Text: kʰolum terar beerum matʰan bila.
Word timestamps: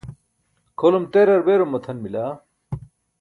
kʰolum 0.79 1.05
terar 1.13 1.39
beerum 1.45 1.71
matʰan 1.73 1.97
bila. 2.07 2.23